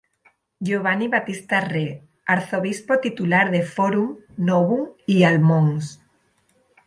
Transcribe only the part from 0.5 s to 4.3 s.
Giovanni Battista Re, arzobispo titular de Forum